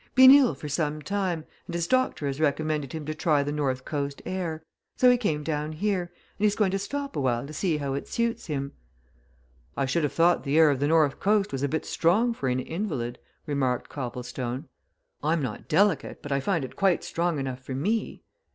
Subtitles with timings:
[0.15, 3.85] "Been ill for some time, and his doctor has recommended him to try the north
[3.85, 4.63] coast air.
[4.97, 8.07] So he came down here, and he's going to stop awhile to see how it
[8.07, 8.71] suits him."
[9.77, 12.49] "I should have thought the air of the north coast was a bit strong for
[12.49, 14.67] an invalid," remarked Copplestone.
[15.21, 18.23] "I'm not delicate, but I find it quite strong enough for me."